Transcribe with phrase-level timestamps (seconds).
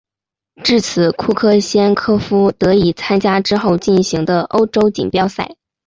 [0.63, 5.55] 至此库克先科夫得以参加之后进行的欧洲锦标赛。